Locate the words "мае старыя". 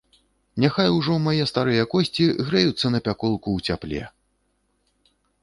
1.25-1.83